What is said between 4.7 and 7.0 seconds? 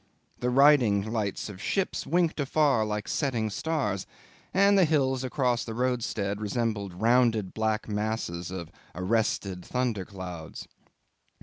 the hills across the roadstead resembled